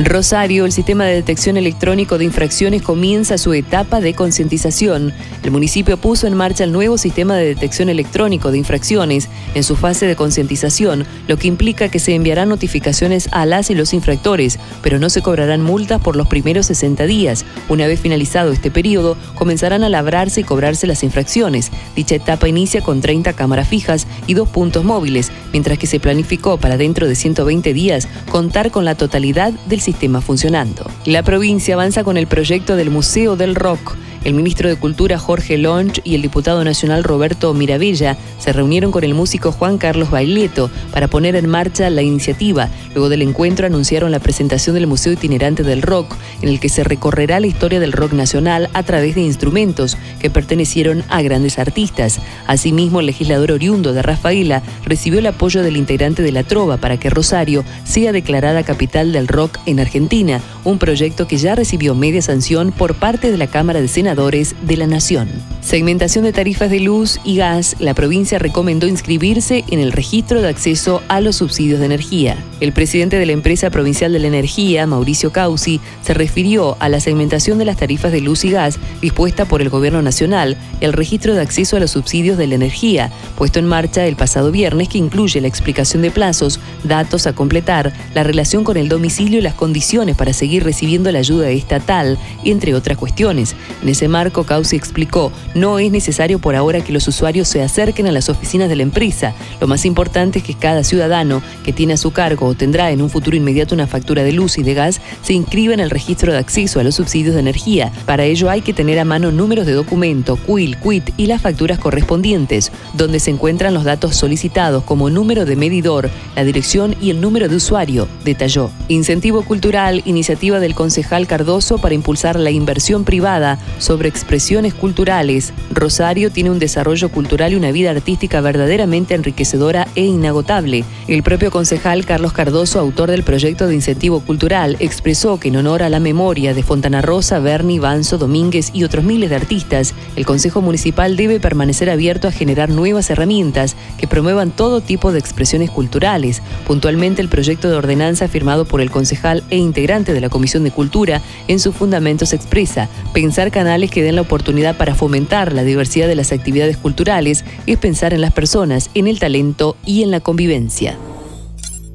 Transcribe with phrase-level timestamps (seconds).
[0.00, 5.12] Rosario, el sistema de detección electrónico de infracciones comienza su etapa de concientización.
[5.44, 9.76] El municipio puso en marcha el nuevo sistema de detección electrónico de infracciones en su
[9.76, 14.58] fase de concientización, lo que implica que se enviarán notificaciones a las y los infractores,
[14.82, 17.44] pero no se cobrarán multas por los primeros 60 días.
[17.68, 21.70] Una vez finalizado este periodo, comenzarán a labrarse y cobrarse las infracciones.
[21.94, 26.56] Dicha etapa inicia con 30 cámaras fijas y dos puntos móviles, mientras que se planificó
[26.56, 30.90] para dentro de 120 días contar con la totalidad del sistema funcionando.
[31.04, 33.96] La provincia avanza con el proyecto del Museo del Rock.
[34.24, 39.04] El ministro de Cultura Jorge Lonch y el diputado nacional Roberto Miravilla se reunieron con
[39.04, 42.70] el músico Juan Carlos Baileto para poner en marcha la iniciativa.
[42.94, 46.84] Luego del encuentro anunciaron la presentación del Museo Itinerante del Rock, en el que se
[46.84, 52.18] recorrerá la historia del rock nacional a través de instrumentos que pertenecieron a grandes artistas.
[52.46, 56.98] Asimismo, el legislador oriundo de Rafaela recibió el apoyo del integrante de la Trova para
[56.98, 62.22] que Rosario sea declarada capital del rock en Argentina, un proyecto que ya recibió media
[62.22, 65.28] sanción por parte de la Cámara de Senadores de la Nación.
[65.64, 67.76] Segmentación de tarifas de luz y gas.
[67.78, 72.36] La provincia recomendó inscribirse en el registro de acceso a los subsidios de energía.
[72.60, 77.00] El presidente de la empresa provincial de la energía, Mauricio Causi, se refirió a la
[77.00, 80.92] segmentación de las tarifas de luz y gas dispuesta por el gobierno nacional y al
[80.92, 84.90] registro de acceso a los subsidios de la energía, puesto en marcha el pasado viernes
[84.90, 89.42] que incluye la explicación de plazos, datos a completar, la relación con el domicilio y
[89.42, 93.56] las condiciones para seguir recibiendo la ayuda estatal, entre otras cuestiones.
[93.82, 98.06] En ese marco, Causi explicó, no es necesario por ahora que los usuarios se acerquen
[98.06, 99.34] a las oficinas de la empresa.
[99.60, 103.02] Lo más importante es que cada ciudadano que tiene a su cargo o tendrá en
[103.02, 106.32] un futuro inmediato una factura de luz y de gas se inscriba en el registro
[106.32, 107.92] de acceso a los subsidios de energía.
[108.06, 111.78] Para ello hay que tener a mano números de documento, QUIL, QUIT y las facturas
[111.78, 117.20] correspondientes, donde se encuentran los datos solicitados como número de medidor, la dirección y el
[117.20, 118.70] número de usuario, detalló.
[118.88, 126.30] Incentivo cultural, iniciativa del concejal Cardoso para impulsar la inversión privada sobre expresiones culturales, Rosario
[126.30, 130.84] tiene un desarrollo cultural y una vida artística verdaderamente enriquecedora e inagotable.
[131.08, 135.82] El propio concejal Carlos Cardoso, autor del proyecto de incentivo cultural, expresó que en honor
[135.82, 140.24] a la memoria de Fontana Rosa, Berni, Banzo, Domínguez y otros miles de artistas, el
[140.24, 145.70] Consejo Municipal debe permanecer abierto a generar nuevas herramientas que promuevan todo tipo de expresiones
[145.70, 146.42] culturales.
[146.66, 150.70] Puntualmente, el proyecto de ordenanza firmado por el concejal e integrante de la Comisión de
[150.70, 156.06] Cultura en sus fundamentos expresa pensar canales que den la oportunidad para fomentar la diversidad
[156.06, 160.20] de las actividades culturales es pensar en las personas, en el talento y en la
[160.20, 160.96] convivencia.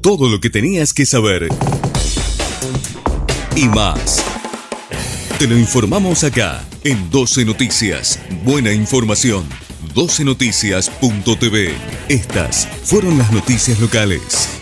[0.02, 1.48] Todo lo que tenías que saber
[3.56, 4.22] y más.
[5.38, 8.20] Te lo informamos acá en 12 Noticias.
[8.44, 9.44] Buena información.
[9.94, 11.72] 12noticias.tv.
[12.08, 14.59] Estas fueron las noticias locales.